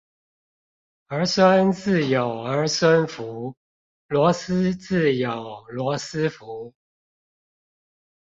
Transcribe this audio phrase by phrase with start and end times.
[1.09, 3.55] 兒孫自有兒孫福，
[4.07, 6.73] 螺絲自有羅斯福